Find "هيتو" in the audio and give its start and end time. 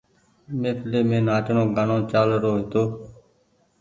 2.59-2.83